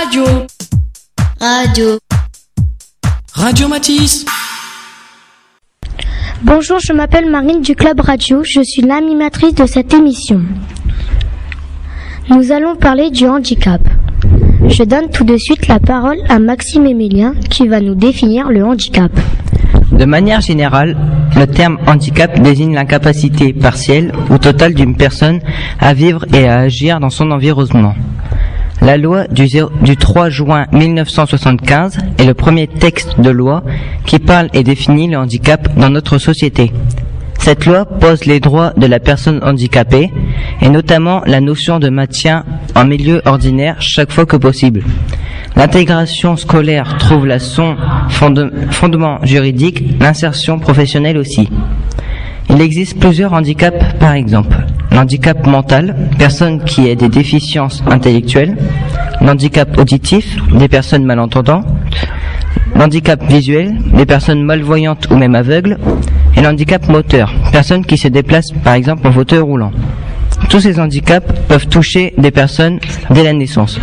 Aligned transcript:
Radio. 0.00 0.24
Radio. 1.40 1.98
Radio 3.34 3.66
Matisse. 3.66 4.24
Bonjour, 6.44 6.78
je 6.78 6.92
m'appelle 6.92 7.28
Marine 7.28 7.62
du 7.62 7.74
Club 7.74 7.98
Radio. 7.98 8.44
Je 8.44 8.62
suis 8.62 8.82
l'animatrice 8.82 9.56
de 9.56 9.66
cette 9.66 9.92
émission. 9.92 10.40
Nous 12.30 12.52
allons 12.52 12.76
parler 12.76 13.10
du 13.10 13.26
handicap. 13.26 13.80
Je 14.68 14.84
donne 14.84 15.10
tout 15.10 15.24
de 15.24 15.36
suite 15.36 15.66
la 15.66 15.80
parole 15.80 16.18
à 16.28 16.38
Maxime 16.38 16.86
Emilien 16.86 17.34
qui 17.50 17.66
va 17.66 17.80
nous 17.80 17.96
définir 17.96 18.50
le 18.50 18.64
handicap. 18.64 19.10
De 19.90 20.04
manière 20.04 20.40
générale, 20.40 20.96
le 21.34 21.48
terme 21.48 21.78
handicap 21.88 22.40
désigne 22.40 22.72
l'incapacité 22.72 23.52
partielle 23.52 24.12
ou 24.30 24.38
totale 24.38 24.74
d'une 24.74 24.96
personne 24.96 25.40
à 25.80 25.92
vivre 25.92 26.24
et 26.32 26.46
à 26.46 26.60
agir 26.60 27.00
dans 27.00 27.10
son 27.10 27.32
environnement. 27.32 27.96
La 28.88 28.96
loi 28.96 29.26
du, 29.26 29.46
0 29.46 29.70
du 29.82 29.98
3 29.98 30.30
juin 30.30 30.64
1975 30.72 31.98
est 32.16 32.24
le 32.24 32.32
premier 32.32 32.66
texte 32.66 33.20
de 33.20 33.28
loi 33.28 33.62
qui 34.06 34.18
parle 34.18 34.48
et 34.54 34.62
définit 34.64 35.08
le 35.08 35.18
handicap 35.18 35.68
dans 35.76 35.90
notre 35.90 36.16
société. 36.16 36.72
Cette 37.38 37.66
loi 37.66 37.84
pose 37.84 38.24
les 38.24 38.40
droits 38.40 38.72
de 38.78 38.86
la 38.86 38.98
personne 38.98 39.40
handicapée 39.44 40.10
et 40.62 40.70
notamment 40.70 41.20
la 41.26 41.42
notion 41.42 41.78
de 41.78 41.90
maintien 41.90 42.46
en 42.74 42.86
milieu 42.86 43.20
ordinaire 43.26 43.76
chaque 43.78 44.10
fois 44.10 44.24
que 44.24 44.38
possible. 44.38 44.82
L'intégration 45.54 46.38
scolaire 46.38 46.96
trouve 46.98 47.26
là 47.26 47.38
son 47.38 47.76
fonde- 48.08 48.50
fondement 48.70 49.18
juridique, 49.22 49.84
l'insertion 50.00 50.58
professionnelle 50.58 51.18
aussi. 51.18 51.50
Il 52.50 52.60
existe 52.60 52.98
plusieurs 52.98 53.32
handicaps 53.32 53.76
par 54.00 54.12
exemple. 54.12 54.56
L'handicap 54.90 55.46
mental, 55.46 55.94
personne 56.18 56.64
qui 56.64 56.90
a 56.90 56.94
des 56.94 57.08
déficiences 57.08 57.82
intellectuelles. 57.88 58.56
L'handicap 59.20 59.76
auditif, 59.78 60.36
des 60.52 60.68
personnes 60.68 61.04
malentendantes. 61.04 61.66
L'handicap 62.74 63.22
visuel, 63.28 63.76
des 63.94 64.06
personnes 64.06 64.42
malvoyantes 64.42 65.10
ou 65.10 65.16
même 65.16 65.34
aveugles. 65.34 65.78
Et 66.36 66.40
l'handicap 66.40 66.88
moteur, 66.88 67.32
personnes 67.52 67.84
qui 67.84 67.98
se 67.98 68.08
déplacent 68.08 68.52
par 68.64 68.74
exemple 68.74 69.06
en 69.06 69.12
fauteuil 69.12 69.40
roulant. 69.40 69.72
Tous 70.48 70.60
ces 70.60 70.80
handicaps 70.80 71.26
peuvent 71.48 71.68
toucher 71.68 72.14
des 72.16 72.30
personnes 72.30 72.78
dès 73.10 73.24
la 73.24 73.32
naissance. 73.32 73.78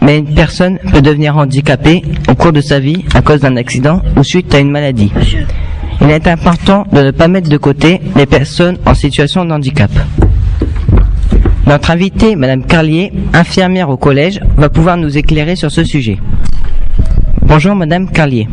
Mais 0.00 0.18
une 0.18 0.34
personne 0.34 0.78
peut 0.92 1.02
devenir 1.02 1.36
handicapée 1.36 2.02
au 2.28 2.34
cours 2.34 2.52
de 2.52 2.60
sa 2.60 2.78
vie 2.78 3.04
à 3.14 3.22
cause 3.22 3.40
d'un 3.40 3.56
accident 3.56 4.02
ou 4.16 4.22
suite 4.22 4.54
à 4.54 4.58
une 4.58 4.70
maladie. 4.70 5.12
Il 6.02 6.10
est 6.10 6.26
important 6.26 6.84
de 6.92 7.00
ne 7.00 7.10
pas 7.10 7.28
mettre 7.28 7.48
de 7.48 7.56
côté 7.56 8.00
les 8.16 8.26
personnes 8.26 8.76
en 8.86 8.94
situation 8.94 9.44
de 9.44 9.52
handicap. 9.52 9.90
Notre 11.66 11.90
invitée, 11.92 12.34
Madame 12.36 12.64
Carlier, 12.64 13.12
infirmière 13.32 13.88
au 13.88 13.96
collège, 13.96 14.40
va 14.56 14.68
pouvoir 14.68 14.96
nous 14.96 15.16
éclairer 15.16 15.54
sur 15.56 15.70
ce 15.70 15.84
sujet. 15.84 16.18
Bonjour 17.42 17.74
Madame 17.74 18.10
Carlier. 18.10 18.48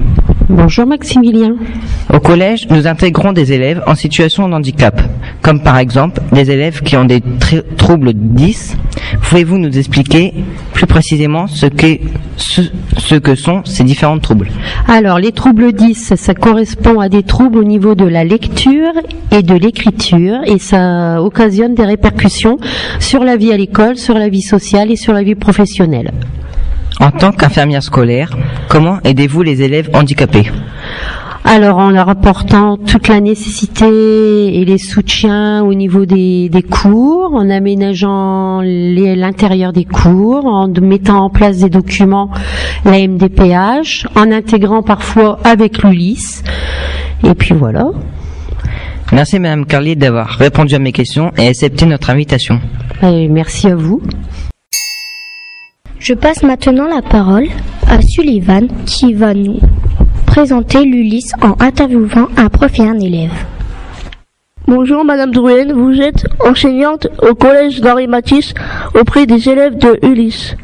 Bonjour 0.47 0.85
Maximilien. 0.85 1.55
Au 2.13 2.19
collège, 2.19 2.67
nous 2.69 2.87
intégrons 2.87 3.33
des 3.33 3.51
élèves 3.53 3.81
en 3.87 3.95
situation 3.95 4.47
de 4.49 4.53
handicap, 4.53 4.99
comme 5.41 5.61
par 5.61 5.77
exemple 5.77 6.21
des 6.31 6.51
élèves 6.51 6.81
qui 6.81 6.97
ont 6.97 7.05
des 7.05 7.19
tr- 7.19 7.63
troubles 7.77 8.13
10. 8.13 8.77
Pouvez-vous 9.21 9.57
nous 9.57 9.77
expliquer 9.77 10.33
plus 10.73 10.85
précisément 10.85 11.47
ce, 11.47 11.65
qu'est- 11.65 12.01
ce, 12.37 12.61
ce 12.97 13.15
que 13.15 13.35
sont 13.35 13.63
ces 13.65 13.83
différents 13.83 14.19
troubles? 14.19 14.49
Alors, 14.87 15.19
les 15.19 15.31
troubles 15.31 15.71
10, 15.73 16.13
ça 16.15 16.33
correspond 16.33 16.99
à 16.99 17.09
des 17.09 17.23
troubles 17.23 17.57
au 17.59 17.63
niveau 17.63 17.95
de 17.95 18.05
la 18.05 18.23
lecture 18.23 18.91
et 19.31 19.41
de 19.43 19.55
l'écriture 19.55 20.39
et 20.45 20.59
ça 20.59 21.21
occasionne 21.21 21.75
des 21.75 21.85
répercussions 21.85 22.57
sur 22.99 23.23
la 23.23 23.35
vie 23.37 23.51
à 23.51 23.57
l'école, 23.57 23.97
sur 23.97 24.15
la 24.15 24.29
vie 24.29 24.41
sociale 24.41 24.91
et 24.91 24.95
sur 24.95 25.13
la 25.13 25.23
vie 25.23 25.35
professionnelle. 25.35 26.11
En 26.99 27.11
tant 27.11 27.31
qu'infirmière 27.31 27.81
scolaire, 27.83 28.29
comment 28.67 28.99
aidez-vous 29.03 29.41
les 29.41 29.61
élèves 29.61 29.89
handicapés? 29.93 30.51
Alors, 31.51 31.79
en 31.79 31.89
leur 31.89 32.07
apportant 32.09 32.77
toute 32.77 33.07
la 33.07 33.19
nécessité 33.19 33.87
et 33.87 34.65
les 34.65 34.77
soutiens 34.77 35.63
au 35.63 35.73
niveau 35.73 36.05
des, 36.05 36.47
des 36.47 36.61
cours, 36.61 37.33
en 37.33 37.49
aménageant 37.49 38.61
l'intérieur 38.61 39.73
des 39.73 39.83
cours, 39.83 40.45
en 40.45 40.67
mettant 40.79 41.23
en 41.23 41.31
place 41.31 41.57
des 41.57 41.71
documents, 41.71 42.29
la 42.85 42.99
MDPH, 42.99 44.05
en 44.15 44.31
intégrant 44.31 44.83
parfois 44.83 45.39
avec 45.43 45.81
l'ULIS. 45.81 46.43
Et 47.23 47.33
puis 47.33 47.55
voilà. 47.55 47.89
Merci 49.11 49.39
Madame 49.39 49.65
Carlier 49.65 49.95
d'avoir 49.95 50.27
répondu 50.27 50.75
à 50.75 50.79
mes 50.79 50.91
questions 50.91 51.31
et 51.35 51.47
accepté 51.47 51.87
notre 51.87 52.11
invitation. 52.11 52.59
Et 53.01 53.27
merci 53.27 53.69
à 53.69 53.75
vous. 53.75 54.03
Je 55.97 56.13
passe 56.13 56.43
maintenant 56.43 56.87
la 56.87 57.01
parole 57.01 57.47
à 57.87 58.03
Sullivan 58.03 58.67
qui 58.85 59.15
va 59.15 59.33
nous 59.33 59.59
présenter 60.39 60.85
l'Ulysse 60.85 61.33
en 61.41 61.57
interviewant 61.59 62.29
un 62.37 62.47
prof 62.47 62.71
et 62.79 62.83
un 62.83 62.97
élève. 62.97 63.33
Bonjour 64.67 65.03
Madame 65.03 65.31
Drouin, 65.31 65.73
vous 65.73 65.99
êtes 65.99 66.27
enseignante 66.39 67.07
au 67.21 67.35
collège 67.35 67.81
d'Henri 67.81 68.07
Matisse 68.07 68.53
auprès 68.97 69.25
des 69.25 69.49
élèves 69.49 69.77
de 69.77 69.99
Ulysse. 70.01 70.55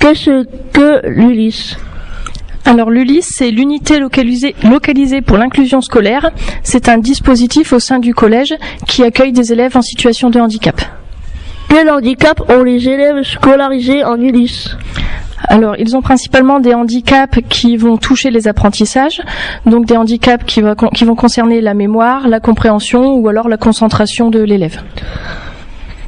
Qu'est-ce 0.00 0.44
que 0.72 1.06
l'Ulysse? 1.06 1.76
Alors 2.64 2.90
l'ULIS, 2.90 3.22
c'est 3.22 3.52
l'unité 3.52 4.00
localisée, 4.00 4.56
localisée 4.64 5.22
pour 5.22 5.38
l'inclusion 5.38 5.80
scolaire. 5.80 6.32
C'est 6.64 6.88
un 6.88 6.98
dispositif 6.98 7.72
au 7.72 7.78
sein 7.78 8.00
du 8.00 8.14
collège 8.14 8.56
qui 8.88 9.04
accueille 9.04 9.30
des 9.30 9.52
élèves 9.52 9.76
en 9.76 9.82
situation 9.82 10.28
de 10.28 10.40
handicap. 10.40 10.82
Quel 11.68 11.88
handicap 11.88 12.50
ont 12.50 12.64
les 12.64 12.88
élèves 12.88 13.22
scolarisés 13.22 14.02
en 14.02 14.20
Ulysse? 14.20 14.76
Alors 15.46 15.76
ils 15.78 15.96
ont 15.96 16.02
principalement 16.02 16.60
des 16.60 16.74
handicaps 16.74 17.40
qui 17.48 17.76
vont 17.76 17.96
toucher 17.96 18.30
les 18.30 18.48
apprentissages, 18.48 19.22
donc 19.66 19.86
des 19.86 19.96
handicaps 19.96 20.44
qui, 20.44 20.60
vont 20.60 21.14
concerner 21.14 21.60
la 21.60 21.74
mémoire, 21.74 22.28
la 22.28 22.40
compréhension 22.40 23.14
ou 23.14 23.28
alors 23.28 23.48
la 23.48 23.56
concentration 23.56 24.30
de 24.30 24.40
l'élève. 24.40 24.82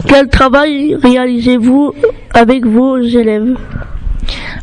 Quel 0.07 0.29
travail 0.29 0.97
réalisez-vous 1.01 1.93
avec 2.35 2.67
vos 2.67 2.99
élèves? 2.99 3.57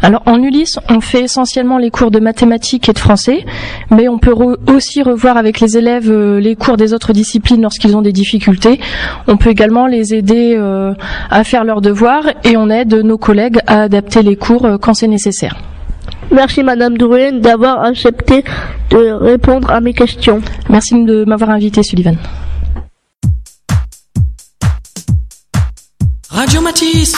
Alors 0.02 0.22
en 0.26 0.42
Ulysse, 0.42 0.80
on 0.90 1.02
fait 1.02 1.24
essentiellement 1.24 1.78
les 1.78 1.90
cours 1.92 2.12
de 2.12 2.20
mathématiques 2.20 2.90
et 2.90 2.94
de 2.94 3.00
français, 3.00 3.46
mais 3.92 4.08
on 4.08 4.18
peut 4.20 4.32
re- 4.34 4.58
aussi 4.74 5.02
revoir 5.02 5.38
avec 5.38 5.60
les 5.60 5.78
élèves 5.78 6.10
euh, 6.12 6.40
les 6.40 6.56
cours 6.56 6.78
des 6.78 6.94
autres 6.94 7.14
disciplines 7.14 7.62
lorsqu'ils 7.62 7.96
ont 7.96 8.02
des 8.02 8.12
difficultés. 8.14 8.80
On 9.28 9.38
peut 9.38 9.50
également 9.50 9.88
les 9.88 10.14
aider 10.14 10.56
euh, 10.58 10.94
à 11.30 11.44
faire 11.44 11.64
leurs 11.64 11.82
devoirs 11.82 12.24
et 12.44 12.58
on 12.58 12.70
aide 12.70 12.94
nos 12.94 13.18
collègues 13.18 13.60
à 13.68 13.82
adapter 13.84 14.22
les 14.22 14.36
cours 14.36 14.66
euh, 14.66 14.78
quand 14.78 14.94
c'est 14.94 15.08
nécessaire. 15.08 15.56
Merci 16.32 16.62
Madame 16.64 16.98
Drouin 16.98 17.32
d'avoir 17.34 17.84
accepté 17.84 18.44
de 18.90 19.12
répondre 19.12 19.72
à 19.72 19.80
mes 19.82 19.94
questions. 19.94 20.42
Merci 20.70 21.04
de 21.04 21.24
m'avoir 21.26 21.50
invité, 21.52 21.84
Sullivan. 21.84 22.16
Radio 26.30 26.62
Matisse. 26.62 27.16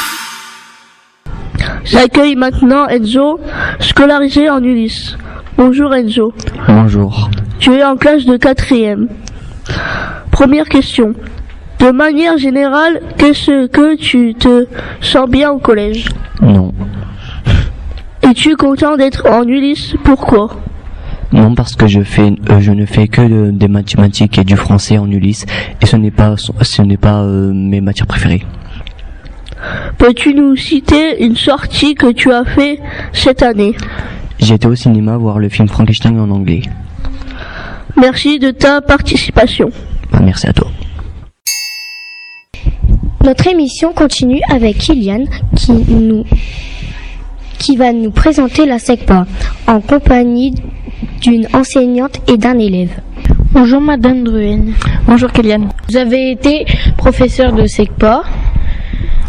J'accueille 1.90 2.36
maintenant 2.36 2.88
Enzo, 2.88 3.40
scolarisé 3.80 4.50
en 4.50 4.62
Ulysse. 4.64 5.18
Bonjour 5.58 5.94
Enzo. 5.96 6.34
Bonjour. 6.68 7.30
Tu 7.60 7.72
es 7.74 7.84
en 7.84 7.96
classe 7.98 8.26
de 8.26 8.38
quatrième. 8.38 9.08
Première 10.32 10.70
question. 10.70 11.14
De 11.80 11.92
manière 11.92 12.38
générale, 12.38 13.02
qu'est-ce 13.18 13.68
que 13.68 13.96
tu 13.96 14.36
te 14.36 14.66
sens 15.02 15.30
bien 15.30 15.52
au 15.52 15.60
collège 15.60 16.10
Non. 16.42 16.74
Es-tu 18.22 18.56
content 18.56 18.96
d'être 18.98 19.26
en 19.28 19.44
Ulysse? 19.44 19.96
Pourquoi? 20.04 20.50
Non, 21.32 21.56
parce 21.56 21.76
que 21.76 21.88
je 21.88 22.02
fais, 22.02 22.34
euh, 22.50 22.60
je 22.60 22.72
ne 22.72 22.86
fais 22.86 23.08
que 23.08 23.22
de- 23.22 23.52
des 23.52 23.68
mathématiques 23.68 24.38
et 24.40 24.44
du 24.44 24.56
français 24.56 24.98
en 24.98 25.10
Ulysse, 25.10 25.46
et 25.82 25.86
ce 25.86 25.96
n'est 25.96 26.12
pas, 26.12 26.36
ce 26.38 26.82
n'est 26.82 26.98
pas 26.98 27.22
euh, 27.22 27.52
mes 27.54 27.82
matières 27.82 28.08
préférées. 28.08 28.44
Peux-tu 29.98 30.34
nous 30.34 30.56
citer 30.56 31.24
une 31.24 31.36
sortie 31.36 31.96
que 31.96 32.12
tu 32.12 32.32
as 32.32 32.46
fait 32.46 32.80
cette 33.14 33.44
année? 33.44 33.76
J'ai 34.40 34.56
été 34.56 34.68
au 34.68 34.76
cinéma 34.76 35.18
voir 35.18 35.40
le 35.40 35.50
film 35.50 35.68
Frankenstein 35.68 36.20
en 36.20 36.30
anglais. 36.30 36.62
Merci 37.98 38.40
de 38.40 38.52
ta 38.52 38.82
participation. 38.82 39.70
Bah, 40.12 40.20
merci 40.24 40.48
à 40.48 40.54
toi. 40.54 40.70
Notre 43.24 43.48
émission 43.48 43.92
continue 43.94 44.42
avec 44.50 44.78
Kylian 44.78 45.26
qui 45.56 45.74
nous 45.74 46.24
qui 47.58 47.76
va 47.76 47.92
nous 47.92 48.12
présenter 48.12 48.66
la 48.66 48.80
SECPA 48.80 49.28
en 49.68 49.82
compagnie 49.82 50.56
d'une 51.22 51.48
enseignante 51.54 52.22
et 52.30 52.38
d'un 52.38 52.58
élève. 52.58 53.02
Bonjour 53.52 53.82
Madame 53.82 54.24
Druen. 54.24 54.74
Bonjour 55.06 55.32
Kéliane. 55.32 55.70
Vous 55.90 55.98
avez 55.98 56.32
été 56.32 56.66
professeur 56.98 57.52
de 57.52 57.66
SECPA. 57.66 58.24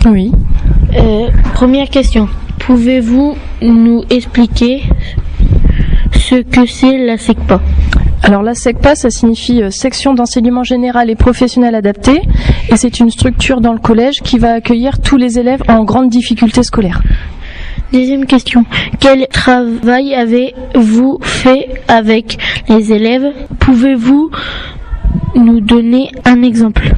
Oui. 0.06 0.32
Euh, 0.97 1.29
première 1.55 1.88
question. 1.91 2.29
Pouvez-vous 2.58 3.37
nous 3.61 4.02
expliquer 4.08 4.82
ce 6.12 6.37
que 6.37 6.64
c'est 6.67 6.97
la 6.97 7.19
SECPA? 7.19 7.61
Alors 8.23 8.43
la 8.43 8.55
SECPA, 8.55 8.94
ça 8.94 9.11
signifie 9.11 9.62
euh, 9.62 9.70
section 9.70 10.14
d'enseignement 10.14 10.62
général 10.62 11.11
et 11.11 11.17
professionnel 11.17 11.75
adapté, 11.75 12.23
et 12.70 12.76
c'est 12.76 13.00
une 13.00 13.11
structure 13.11 13.61
dans 13.61 13.73
le 13.73 13.79
collège 13.79 14.20
qui 14.23 14.38
va 14.38 14.55
accueillir 14.55 15.00
tous 15.00 15.17
les 15.17 15.38
élèves 15.38 15.62
en 15.69 15.85
grande 15.85 16.08
difficulté 16.08 16.62
scolaire. 16.62 17.02
Deuxième 17.93 18.25
question. 18.25 18.64
Quel 19.00 19.26
travail 19.29 20.14
avez-vous 20.14 21.19
fait 21.23 21.69
avec 21.88 22.38
les 22.69 22.93
élèves? 22.93 23.32
Pouvez-vous 23.58 24.31
nous 25.35 25.61
donner 25.61 26.11
un 26.25 26.43
exemple? 26.43 26.94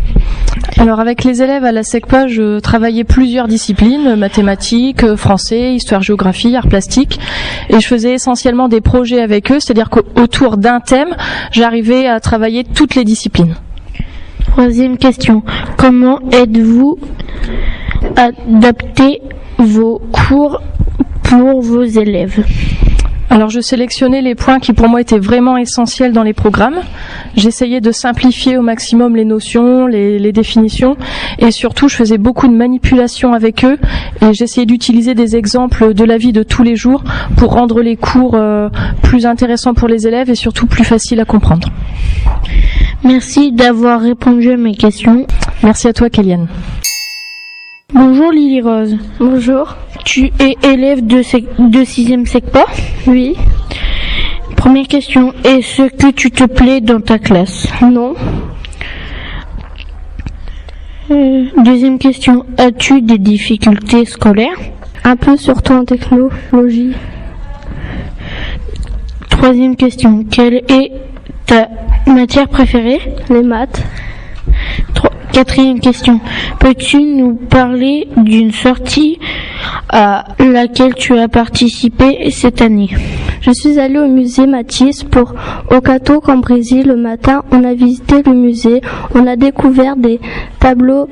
Alors 0.78 1.00
avec 1.00 1.24
les 1.24 1.42
élèves 1.42 1.64
à 1.64 1.72
la 1.72 1.82
SECPA, 1.82 2.26
je 2.28 2.58
travaillais 2.58 3.04
plusieurs 3.04 3.46
disciplines, 3.46 4.16
mathématiques, 4.16 5.16
français, 5.16 5.74
histoire, 5.74 6.02
géographie, 6.02 6.56
arts 6.56 6.68
plastiques, 6.68 7.20
et 7.68 7.80
je 7.80 7.86
faisais 7.86 8.14
essentiellement 8.14 8.68
des 8.68 8.80
projets 8.80 9.20
avec 9.20 9.52
eux, 9.52 9.60
c'est-à-dire 9.60 9.90
qu'autour 9.90 10.56
d'un 10.56 10.80
thème, 10.80 11.14
j'arrivais 11.52 12.06
à 12.06 12.20
travailler 12.20 12.64
toutes 12.64 12.94
les 12.94 13.04
disciplines. 13.04 13.54
Troisième 14.52 14.98
question. 14.98 15.42
Comment 15.76 16.20
êtes-vous 16.30 16.98
adapté 18.16 19.22
vos 19.58 20.00
cours 20.12 20.60
pour 21.22 21.60
vos 21.60 21.84
élèves? 21.84 22.44
Alors 23.32 23.48
je 23.48 23.60
sélectionnais 23.60 24.20
les 24.20 24.34
points 24.34 24.60
qui 24.60 24.74
pour 24.74 24.90
moi 24.90 25.00
étaient 25.00 25.18
vraiment 25.18 25.56
essentiels 25.56 26.12
dans 26.12 26.22
les 26.22 26.34
programmes. 26.34 26.80
J'essayais 27.34 27.80
de 27.80 27.90
simplifier 27.90 28.58
au 28.58 28.62
maximum 28.62 29.16
les 29.16 29.24
notions, 29.24 29.86
les, 29.86 30.32
définitions 30.32 30.98
et 31.38 31.50
surtout 31.50 31.88
je 31.88 31.96
faisais 31.96 32.18
beaucoup 32.18 32.46
de 32.46 32.52
manipulations 32.52 33.32
avec 33.32 33.64
eux 33.64 33.78
et 34.20 34.34
j'essayais 34.34 34.66
d'utiliser 34.66 35.14
des 35.14 35.34
exemples 35.34 35.94
de 35.94 36.04
la 36.04 36.18
vie 36.18 36.32
de 36.32 36.42
tous 36.42 36.62
les 36.62 36.76
jours 36.76 37.02
pour 37.38 37.54
rendre 37.54 37.80
les 37.80 37.96
cours 37.96 38.34
euh, 38.34 38.68
plus 39.02 39.24
intéressants 39.24 39.72
pour 39.72 39.88
les 39.88 40.06
élèves 40.06 40.28
et 40.28 40.34
surtout 40.34 40.66
plus 40.66 40.84
faciles 40.84 41.20
à 41.20 41.24
comprendre. 41.24 41.70
Merci 43.02 43.50
d'avoir 43.50 44.02
répondu 44.02 44.50
à 44.50 44.58
mes 44.58 44.74
questions. 44.74 45.26
Merci 45.62 45.88
à 45.88 45.94
toi 45.94 46.10
Kéliane. 46.10 46.48
Bonjour 47.94 48.32
Lily 48.32 48.62
Rose. 48.62 48.96
Bonjour. 49.18 49.76
Tu 50.06 50.32
es 50.40 50.56
élève 50.62 51.06
de, 51.06 51.18
de 51.18 51.84
6e 51.84 52.24
SECPA 52.26 52.64
Oui. 53.06 53.36
Première 54.56 54.86
question, 54.86 55.34
est-ce 55.44 55.88
que 55.90 56.10
tu 56.10 56.30
te 56.30 56.44
plais 56.44 56.80
dans 56.80 57.00
ta 57.02 57.18
classe? 57.18 57.68
Non. 57.82 58.14
Euh, 61.10 61.44
deuxième 61.62 61.98
question, 61.98 62.46
as-tu 62.56 63.02
des 63.02 63.18
difficultés 63.18 64.06
scolaires? 64.06 64.56
Un 65.04 65.16
peu 65.16 65.36
surtout 65.36 65.74
en 65.74 65.84
technologie. 65.84 66.94
Troisième 69.28 69.76
question, 69.76 70.24
quelle 70.30 70.62
est 70.68 70.92
ta 71.44 71.68
matière 72.06 72.48
préférée? 72.48 73.00
Les 73.28 73.42
maths. 73.42 73.82
Quatrième 75.32 75.80
question. 75.80 76.20
Peux-tu 76.60 77.02
nous 77.02 77.34
parler 77.34 78.06
d'une 78.18 78.52
sortie 78.52 79.18
à 79.88 80.24
laquelle 80.38 80.94
tu 80.94 81.16
as 81.16 81.28
participé 81.28 82.30
cette 82.30 82.60
année? 82.60 82.90
Je 83.40 83.50
suis 83.50 83.80
allée 83.80 83.98
au 83.98 84.08
musée 84.08 84.46
Matisse 84.46 85.04
pour 85.04 85.34
Okato 85.70 86.20
Brésil. 86.20 86.86
Le 86.86 86.96
matin, 86.96 87.44
on 87.50 87.64
a 87.64 87.72
visité 87.72 88.22
le 88.26 88.34
musée. 88.34 88.82
On 89.14 89.26
a 89.26 89.36
découvert 89.36 89.96
des 89.96 90.20
tableaux 90.60 91.08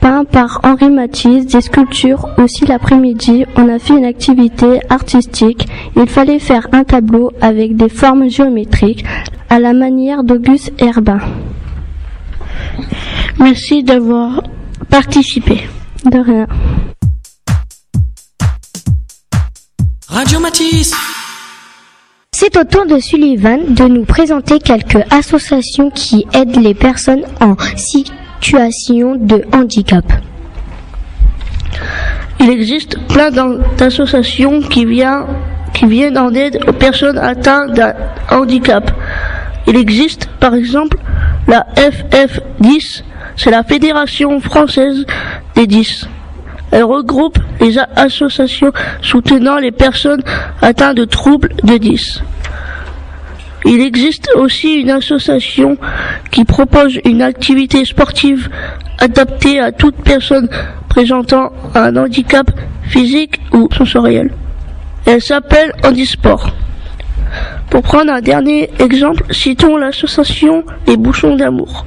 peints 0.00 0.26
par 0.26 0.60
Henri 0.62 0.90
Matisse, 0.90 1.46
des 1.46 1.62
sculptures. 1.62 2.28
Aussi 2.36 2.66
l'après-midi, 2.66 3.46
on 3.56 3.70
a 3.70 3.78
fait 3.78 3.96
une 3.96 4.04
activité 4.04 4.80
artistique. 4.90 5.66
Il 5.96 6.06
fallait 6.06 6.38
faire 6.38 6.68
un 6.72 6.84
tableau 6.84 7.32
avec 7.40 7.76
des 7.76 7.88
formes 7.88 8.28
géométriques 8.28 9.06
à 9.48 9.58
la 9.58 9.72
manière 9.72 10.22
d'Auguste 10.22 10.72
Herbin. 10.78 11.20
Merci 13.38 13.82
d'avoir 13.82 14.42
participé. 14.90 15.68
De 16.04 16.18
rien. 16.18 16.46
Radio 20.08 20.38
Matisse. 20.38 20.94
C'est 22.32 22.56
au 22.56 22.64
tour 22.64 22.86
de 22.86 22.98
Sullivan 22.98 23.74
de 23.74 23.84
nous 23.84 24.04
présenter 24.04 24.58
quelques 24.58 25.02
associations 25.10 25.90
qui 25.90 26.26
aident 26.32 26.60
les 26.60 26.74
personnes 26.74 27.24
en 27.40 27.56
situation 27.76 29.16
de 29.16 29.44
handicap. 29.52 30.04
Il 32.40 32.50
existe 32.50 32.98
plein 33.08 33.30
d'associations 33.30 34.60
qui, 34.60 34.86
qui 35.72 35.86
viennent 35.86 36.18
en 36.18 36.34
aide 36.34 36.60
aux 36.68 36.72
personnes 36.72 37.18
atteintes 37.18 37.72
d'un 37.72 37.94
handicap. 38.30 38.90
Il 39.66 39.76
existe 39.76 40.26
par 40.40 40.54
exemple 40.54 40.98
la 41.48 41.66
FF10, 41.76 43.02
c'est 43.36 43.50
la 43.50 43.62
Fédération 43.62 44.40
française 44.40 45.04
des 45.54 45.66
10. 45.66 46.08
Elle 46.70 46.84
regroupe 46.84 47.38
les 47.60 47.78
associations 47.96 48.72
soutenant 49.00 49.58
les 49.58 49.70
personnes 49.70 50.22
atteintes 50.60 50.96
de 50.96 51.04
troubles 51.04 51.50
de 51.62 51.76
10. 51.76 52.22
Il 53.66 53.80
existe 53.80 54.28
aussi 54.36 54.74
une 54.74 54.90
association 54.90 55.78
qui 56.30 56.44
propose 56.44 56.98
une 57.04 57.22
activité 57.22 57.84
sportive 57.84 58.50
adaptée 58.98 59.58
à 59.58 59.72
toute 59.72 59.96
personne 59.96 60.48
présentant 60.88 61.50
un 61.74 61.96
handicap 61.96 62.50
physique 62.82 63.40
ou 63.52 63.68
sensoriel. 63.76 64.32
Elle 65.06 65.22
s'appelle 65.22 65.72
Handisport. 65.82 66.50
Pour 67.70 67.82
prendre 67.82 68.12
un 68.12 68.20
dernier 68.20 68.70
exemple, 68.78 69.24
citons 69.30 69.76
l'association 69.76 70.64
Les 70.86 70.96
Bouchons 70.96 71.36
d'amour. 71.36 71.86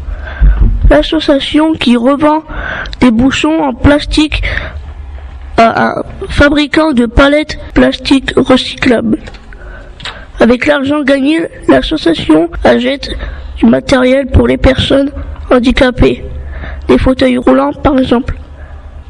L'association 0.89 1.73
qui 1.73 1.97
revend 1.97 2.43
des 3.01 3.11
bouchons 3.11 3.61
en 3.61 3.73
plastique 3.73 4.41
à 5.57 5.89
un 5.89 6.03
fabricant 6.29 6.93
de 6.93 7.05
palettes 7.05 7.59
plastiques 7.73 8.31
recyclables. 8.37 9.19
Avec 10.39 10.65
l'argent 10.65 11.01
gagné, 11.03 11.41
l'association 11.67 12.49
achète 12.63 13.09
du 13.57 13.65
matériel 13.65 14.27
pour 14.27 14.47
les 14.47 14.57
personnes 14.57 15.11
handicapées, 15.51 16.23
des 16.87 16.97
fauteuils 16.97 17.37
roulants 17.37 17.73
par 17.73 17.97
exemple. 17.97 18.35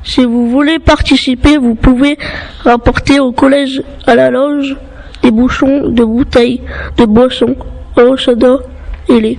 Si 0.03 0.23
vous 0.23 0.49
voulez 0.49 0.79
participer, 0.79 1.57
vous 1.57 1.75
pouvez 1.75 2.17
rapporter 2.63 3.19
au 3.19 3.33
collège 3.33 3.83
à 4.05 4.15
la 4.15 4.31
loge 4.31 4.77
des 5.21 5.31
bouchons 5.31 5.89
de 5.89 6.03
bouteilles 6.03 6.61
de 6.97 7.05
boissons, 7.05 7.55
au 7.97 8.15
soda 8.15 8.59
et 9.09 9.19
lait. 9.19 9.37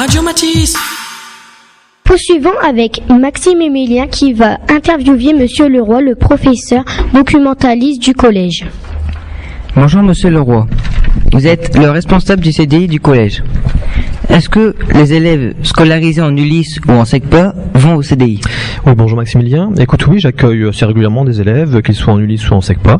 Radio 0.00 0.22
Matisse. 0.22 0.78
Poursuivons 2.04 2.58
avec 2.66 3.02
Maxime 3.10 3.60
Emilien 3.60 4.06
qui 4.06 4.32
va 4.32 4.56
interviewer 4.70 5.34
Monsieur 5.34 5.68
Leroy, 5.68 6.00
le 6.00 6.14
professeur 6.14 6.86
documentaliste 7.12 8.00
du 8.00 8.14
collège. 8.14 8.64
Bonjour 9.76 10.02
Monsieur 10.02 10.30
Leroy. 10.30 10.66
Vous 11.32 11.46
êtes 11.46 11.76
le 11.78 11.88
responsable 11.90 12.42
du 12.42 12.52
CDI 12.52 12.88
du 12.88 12.98
collège. 12.98 13.44
Est-ce 14.28 14.48
que 14.48 14.74
les 14.94 15.12
élèves 15.12 15.54
scolarisés 15.62 16.22
en 16.22 16.36
Ulysse 16.36 16.80
ou 16.88 16.92
en 16.92 17.04
SECPA 17.04 17.54
vont 17.74 17.96
au 17.96 18.02
CDI 18.02 18.40
Oui, 18.84 18.94
bonjour 18.96 19.16
Maximilien. 19.16 19.70
Écoute, 19.78 20.06
oui, 20.08 20.18
j'accueille 20.18 20.68
assez 20.68 20.84
régulièrement 20.84 21.24
des 21.24 21.40
élèves, 21.40 21.82
qu'ils 21.82 21.94
soient 21.94 22.14
en 22.14 22.18
Ulysse 22.18 22.50
ou 22.50 22.54
en 22.54 22.60
SECPA. 22.60 22.98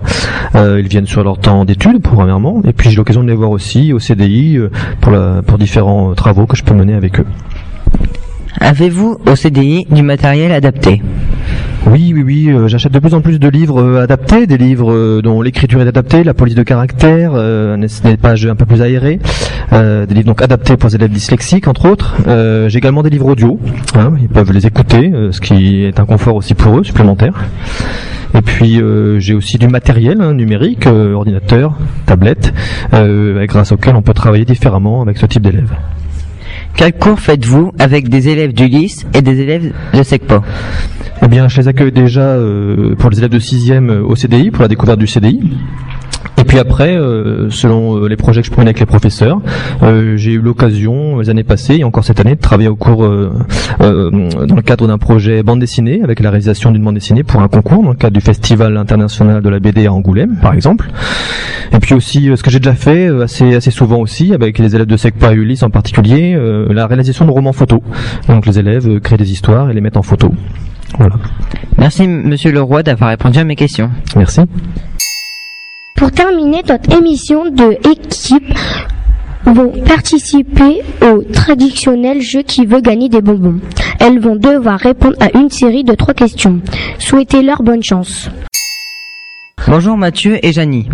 Euh, 0.55 0.81
ils 0.81 0.89
viennent 0.89 1.07
sur 1.07 1.25
leur 1.25 1.39
temps 1.39 1.65
d'études, 1.65 2.01
premièrement, 2.03 2.63
et 2.65 2.73
puis 2.73 2.91
j'ai 2.91 2.97
l'occasion 2.97 3.25
de 3.25 3.29
les 3.29 3.35
voir 3.35 3.51
aussi 3.51 3.93
au 3.93 3.99
CDI 3.99 4.59
euh, 4.59 4.71
pour, 5.01 5.13
pour 5.45 5.59
différents 5.59 6.15
travaux 6.15 6.47
que 6.47 6.57
je 6.57 6.63
peux 6.63 6.75
mener 6.75 6.95
avec 6.95 7.19
eux. 7.19 7.27
Avez-vous 8.61 9.19
au 9.27 9.35
CDI 9.35 9.87
du 9.91 10.03
matériel 10.03 10.53
adapté? 10.53 11.03
Oui, 11.87 12.13
oui, 12.15 12.23
oui. 12.23 12.51
Euh, 12.51 12.69
j'achète 12.69 12.93
de 12.93 12.99
plus 12.99 13.15
en 13.15 13.21
plus 13.21 13.39
de 13.39 13.49
livres 13.49 13.81
euh, 13.81 14.03
adaptés, 14.03 14.47
des 14.47 14.59
livres 14.59 14.93
euh, 14.93 15.23
dont 15.23 15.41
l'écriture 15.41 15.81
est 15.81 15.89
adaptée, 15.89 16.25
la 16.25 16.35
police 16.35 16.55
de 16.55 16.63
caractère, 16.63 17.33
des 17.33 18.17
pages 18.17 18.47
un 18.47 18.55
peu 18.55 18.67
plus 18.67 18.83
aérées, 18.83 19.19
des 19.73 20.15
livres 20.15 20.27
donc 20.27 20.43
adaptés 20.43 20.77
pour 20.77 20.89
les 20.89 20.97
élèves 20.97 21.11
dyslexiques, 21.11 21.69
entre 21.69 21.89
autres. 21.89 22.17
J'ai 22.69 22.79
également 22.79 23.03
des 23.03 23.11
livres 23.11 23.27
audio. 23.27 23.59
Hein, 23.95 24.13
ils 24.21 24.29
peuvent 24.29 24.53
les 24.53 24.67
écouter, 24.67 25.13
ce 25.31 25.41
qui 25.41 25.85
est 25.85 25.99
un 25.99 26.05
confort 26.05 26.37
aussi 26.37 26.55
pour 26.55 26.79
eux, 26.79 26.85
supplémentaire. 26.85 27.35
Et 28.35 28.43
puis 28.43 28.81
j'ai 29.19 29.35
aussi 29.35 29.59
du 29.59 29.69
matériel 29.69 30.21
hein, 30.21 30.35
numérique, 30.35 30.87
ordinateur, 30.87 31.77
tablette, 32.07 32.53
grâce 32.93 33.73
auquel 33.73 33.97
on 33.97 34.03
peut 34.03 34.15
travailler 34.15 34.45
différemment 34.45 35.03
avec 35.03 35.19
ce 35.19 35.27
type 35.27 35.43
d'élèves. 35.43 35.75
Quel 36.77 36.93
cours 36.95 37.21
faites-vous 37.21 37.73
avec 37.79 38.09
des 38.09 38.29
élèves 38.29 38.53
du 38.53 38.67
LIS 38.67 39.07
et 39.15 39.23
des 39.23 39.41
élèves 39.41 39.73
de 39.93 40.03
SECPA 40.03 40.43
Eh 41.23 41.29
bien, 41.29 41.49
je 41.49 41.61
les 41.61 41.69
accueille 41.69 41.93
déjà 41.93 42.21
euh, 42.21 42.95
pour 42.97 43.11
les 43.11 43.19
élèves 43.19 43.31
de 43.31 43.39
6e 43.39 43.91
euh, 43.91 44.03
au 44.03 44.17
CDI, 44.17 44.51
pour 44.51 44.63
la 44.63 44.69
découverte 44.69 44.99
du 44.99 45.07
CDI. 45.07 45.41
Et 46.41 46.45
puis 46.45 46.59
après, 46.59 46.97
euh, 46.97 47.51
selon 47.51 48.07
les 48.07 48.17
projets 48.17 48.41
que 48.41 48.47
je 48.47 48.53
prenais 48.53 48.69
avec 48.69 48.81
les 48.81 48.87
professeurs, 48.87 49.41
j'ai 50.17 50.33
eu 50.33 50.41
l'occasion 50.41 51.19
les 51.19 51.31
années 51.31 51.45
passées 51.45 51.77
et 51.77 51.85
encore 51.85 52.05
cette 52.05 52.21
année 52.21 52.35
de 52.35 52.41
travailler 52.41 52.69
au 52.69 52.77
cours 52.77 53.09
dans 53.79 54.57
le 54.57 54.63
cadre 54.63 54.89
d'un 54.89 54.99
projet 54.99 55.43
bande 55.43 55.61
dessinée 55.61 56.01
avec 56.03 56.21
la 56.21 56.31
réalisation 56.31 56.71
d'une 56.71 56.83
bande 56.83 56.95
dessinée 56.95 57.23
pour 57.23 57.41
un 57.43 57.49
concours 57.49 57.83
dans 57.83 57.91
le 57.91 57.97
cadre 57.97 58.15
du 58.15 58.21
Festival 58.21 58.77
international 58.77 59.43
de 59.43 59.49
la 59.49 59.61
BD 59.61 59.87
à 59.87 59.93
Angoulême, 59.93 60.39
par 60.41 60.55
exemple. 60.55 60.89
Et 61.73 61.79
puis 61.79 61.95
aussi, 61.95 62.31
ce 62.35 62.43
que 62.43 62.51
j'ai 62.51 62.59
déjà 62.59 62.75
fait 62.75 63.09
assez 63.23 63.55
assez 63.55 63.71
souvent 63.71 63.99
aussi 63.99 64.33
avec 64.33 64.59
les 64.59 64.75
élèves 64.75 64.87
de 64.87 64.97
SECPA 64.97 65.33
et 65.33 65.37
Ulysse 65.37 65.63
en 65.63 65.71
particulier, 65.71 66.39
la 66.71 66.87
réalisation 66.87 67.27
de 67.27 67.31
romans 67.31 67.53
photos. 67.53 67.81
Donc 68.29 68.47
les 68.47 68.59
élèves 68.59 69.01
créent 69.01 69.19
des 69.19 69.31
histoires 69.31 69.71
et 69.71 69.75
les 69.75 69.81
mettent 69.81 69.99
en 69.99 70.03
photo. 70.03 70.33
Voilà. 70.99 71.17
Merci 71.79 72.09
Monsieur 72.09 72.53
Leroy 72.53 72.83
d'avoir 72.83 73.11
répondu 73.11 73.39
à 73.39 73.45
mes 73.45 73.57
questions. 73.57 73.91
Merci. 74.17 74.41
Pour 76.01 76.13
terminer, 76.13 76.63
notre 76.67 76.97
émission 76.97 77.51
de 77.51 77.75
équipe 77.87 78.59
vont 79.45 79.71
participer 79.85 80.81
au 81.03 81.23
traditionnel 81.25 82.23
jeu 82.23 82.41
qui 82.41 82.65
veut 82.65 82.81
gagner 82.81 83.11
des 83.11 83.21
bonbons. 83.21 83.61
Elles 83.99 84.19
vont 84.19 84.35
devoir 84.35 84.81
répondre 84.81 85.17
à 85.21 85.37
une 85.39 85.51
série 85.51 85.85
de 85.85 85.93
trois 85.93 86.15
questions. 86.15 86.63
Souhaitez-leur 86.99 87.63
bonne 87.63 87.83
chance. 87.83 88.31
Bonjour 89.69 89.99
Mathieu 89.99 90.39
et 90.43 90.55
Janie. 90.55 90.89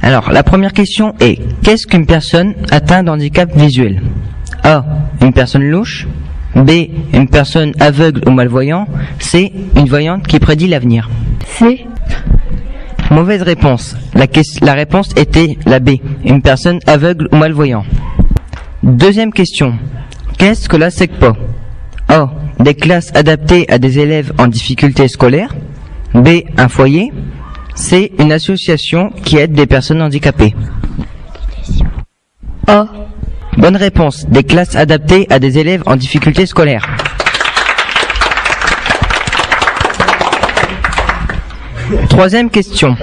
Alors, 0.00 0.32
la 0.32 0.42
première 0.42 0.72
question 0.72 1.12
est 1.20 1.38
qu'est-ce 1.62 1.86
qu'une 1.86 2.06
personne 2.06 2.54
atteinte 2.70 3.04
d'handicap 3.04 3.54
visuel? 3.54 4.00
A. 4.64 4.82
Une 5.20 5.34
personne 5.34 5.68
louche. 5.68 6.08
B. 6.56 6.70
Une 7.12 7.28
personne 7.28 7.74
aveugle 7.80 8.22
ou 8.26 8.30
malvoyant. 8.30 8.86
C. 9.18 9.52
Une 9.76 9.90
voyante 9.90 10.26
qui 10.26 10.38
prédit 10.38 10.68
l'avenir. 10.68 11.10
C. 11.44 11.84
Mauvaise 13.12 13.42
réponse. 13.42 13.94
La, 14.14 14.72
réponse 14.72 15.10
était 15.16 15.58
la 15.66 15.80
B. 15.80 15.96
Une 16.24 16.40
personne 16.40 16.78
aveugle 16.86 17.28
ou 17.30 17.36
malvoyant. 17.36 17.84
Deuxième 18.82 19.34
question. 19.34 19.74
Qu'est-ce 20.38 20.66
que 20.66 20.78
la 20.78 20.90
SECPA 20.90 21.36
A. 22.08 22.30
Des 22.58 22.74
classes 22.74 23.14
adaptées 23.14 23.70
à 23.70 23.78
des 23.78 23.98
élèves 23.98 24.32
en 24.38 24.46
difficulté 24.46 25.08
scolaire. 25.08 25.54
B. 26.14 26.44
Un 26.56 26.68
foyer. 26.68 27.12
C. 27.74 28.12
Une 28.18 28.32
association 28.32 29.10
qui 29.10 29.36
aide 29.36 29.52
des 29.52 29.66
personnes 29.66 30.00
handicapées. 30.00 30.54
A. 32.66 32.86
Bonne 33.58 33.76
réponse. 33.76 34.24
Des 34.26 34.42
classes 34.42 34.74
adaptées 34.74 35.26
à 35.28 35.38
des 35.38 35.58
élèves 35.58 35.82
en 35.84 35.96
difficulté 35.96 36.46
scolaire. 36.46 36.88
Troisième 42.08 42.50
question. 42.50 42.96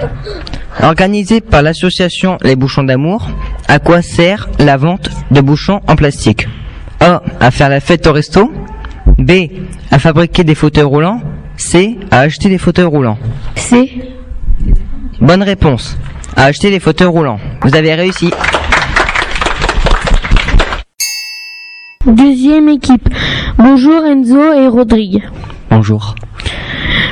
Organisée 0.81 1.41
par 1.41 1.61
l'association 1.61 2.37
Les 2.41 2.55
Bouchons 2.55 2.83
d'Amour, 2.83 3.29
à 3.67 3.79
quoi 3.79 4.01
sert 4.01 4.49
la 4.59 4.77
vente 4.77 5.09
de 5.31 5.41
bouchons 5.41 5.81
en 5.87 5.95
plastique? 5.95 6.47
A. 6.99 7.21
À 7.39 7.51
faire 7.51 7.69
la 7.69 7.79
fête 7.79 8.07
au 8.07 8.13
resto. 8.13 8.51
B. 9.17 9.31
À 9.91 9.99
fabriquer 9.99 10.43
des 10.43 10.55
fauteuils 10.55 10.83
roulants. 10.83 11.21
C. 11.57 11.97
À 12.11 12.19
acheter 12.19 12.49
des 12.49 12.57
fauteuils 12.57 12.85
roulants. 12.85 13.17
C. 13.55 14.01
Bonne 15.19 15.43
réponse. 15.43 15.97
À 16.35 16.45
acheter 16.45 16.71
des 16.71 16.79
fauteuils 16.79 17.07
roulants. 17.07 17.39
Vous 17.63 17.75
avez 17.75 17.93
réussi. 17.95 18.31
Deuxième 22.05 22.69
équipe. 22.69 23.09
Bonjour 23.57 24.05
Enzo 24.05 24.53
et 24.53 24.67
Rodrigue. 24.67 25.23
Bonjour. 25.69 26.15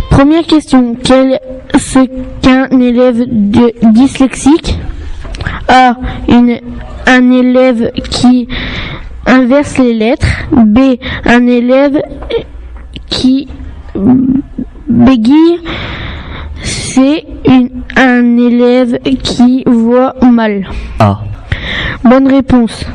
Première 0.10 0.46
question. 0.46 0.96
Qu'est-ce 0.96 2.00
qu'un 2.42 2.68
élève 2.80 3.24
de- 3.28 3.74
dyslexique? 3.92 4.78
A. 5.68 5.96
Une, 6.28 6.60
un 7.06 7.32
élève 7.32 7.92
qui 8.10 8.48
inverse 9.26 9.78
les 9.78 9.94
lettres. 9.94 10.28
B. 10.52 10.96
Un 11.26 11.46
élève 11.48 12.02
qui 13.10 13.48
bégaye. 14.90 15.60
C. 16.64 17.26
Une, 17.46 17.70
un 17.96 18.38
élève 18.38 18.98
qui 19.24 19.64
voit 19.68 20.16
mal. 20.22 20.68
A. 21.00 21.20
Bonne 22.04 22.28
réponse. 22.28 22.86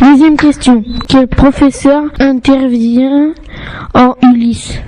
Deuxième 0.00 0.36
question. 0.36 0.82
Quel 1.08 1.28
professeur 1.28 2.02
intervient 2.18 3.32
en 3.94 4.14
Ulysse? 4.22 4.78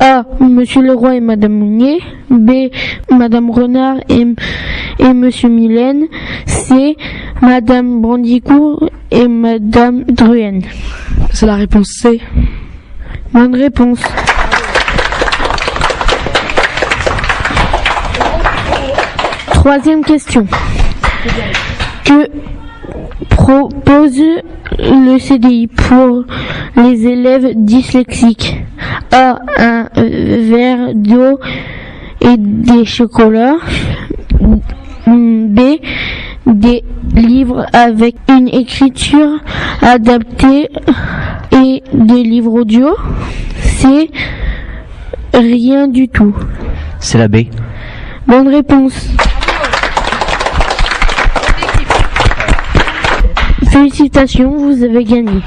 A. 0.00 0.24
Monsieur 0.40 0.82
Leroy 0.82 1.16
et 1.16 1.20
Madame 1.20 1.52
Mounier. 1.52 2.00
B. 2.30 2.70
Madame 3.10 3.50
Renard 3.50 3.96
et, 4.08 4.26
et 4.98 5.12
Monsieur 5.12 5.48
Mylène. 5.48 6.06
C. 6.46 6.96
Madame 7.42 8.00
Brandicourt 8.00 8.88
et 9.10 9.28
Madame 9.28 10.04
Druenne. 10.04 10.62
C'est 11.32 11.46
la 11.46 11.56
réponse 11.56 11.88
C. 12.00 12.20
Bonne 13.32 13.54
réponse. 13.54 14.00
Troisième 19.52 20.04
question. 20.04 20.46
Que 22.04 22.28
propose 23.28 24.20
le 24.78 25.18
CDI 25.18 25.68
pour 25.68 26.24
les 26.76 27.06
élèves 27.06 27.52
dyslexiques 27.54 28.56
A. 29.12 29.38
Un 29.58 29.88
euh, 29.96 30.48
verre 30.50 30.94
d'eau 30.94 31.38
et 32.20 32.36
des 32.36 32.84
chocolats. 32.84 33.56
B. 35.06 35.60
Des 36.46 36.84
livres 37.14 37.66
avec 37.72 38.16
une 38.28 38.48
écriture 38.48 39.40
adaptée 39.80 40.68
et 41.52 41.82
des 41.92 42.22
livres 42.22 42.52
audio. 42.52 42.88
C. 43.60 44.10
Rien 45.32 45.88
du 45.88 46.08
tout. 46.08 46.34
C'est 47.00 47.18
la 47.18 47.28
B. 47.28 47.46
Bonne 48.26 48.48
réponse. 48.48 49.08
Félicitations, 53.74 54.56
vous 54.56 54.84
avez 54.84 55.02
gagné. 55.02 55.40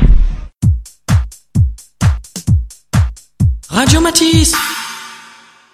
Radio 3.69 4.01
Matisse 4.01 4.53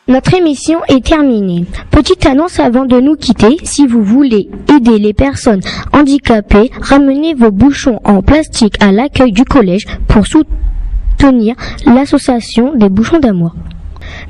Notre 0.07 0.35
émission 0.35 0.77
est 0.87 1.03
terminée. 1.03 1.65
Petite 1.89 2.27
annonce 2.27 2.59
avant 2.59 2.85
de 2.85 2.99
nous 3.01 3.15
quitter. 3.15 3.57
Si 3.63 3.87
vous 3.87 4.03
voulez 4.03 4.51
aider 4.71 4.99
les 4.99 5.13
personnes 5.13 5.61
handicapées, 5.93 6.69
ramenez 6.79 7.33
vos 7.33 7.49
bouchons 7.49 7.99
en 8.03 8.21
plastique 8.21 8.75
à 8.79 8.91
l'accueil 8.91 9.31
du 9.31 9.45
collège 9.45 9.87
pour 10.07 10.27
soutenir 10.27 11.55
l'association 11.87 12.75
des 12.75 12.89
bouchons 12.89 13.17
d'amour. 13.17 13.55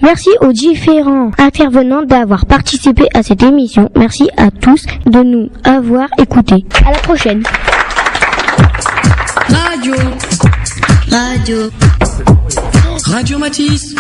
Merci 0.01 0.29
aux 0.39 0.53
différents 0.53 1.31
intervenants 1.37 2.03
d'avoir 2.03 2.45
participé 2.45 3.03
à 3.13 3.21
cette 3.21 3.43
émission. 3.43 3.89
Merci 3.97 4.29
à 4.37 4.49
tous 4.49 4.85
de 5.07 5.23
nous 5.23 5.49
avoir 5.65 6.07
écoutés. 6.17 6.63
À 6.85 6.91
la 6.93 6.99
prochaine. 6.99 7.43
Radio 9.49 9.95
Radio. 11.09 11.71
Radio 13.07 13.37
Matisse 13.39 13.93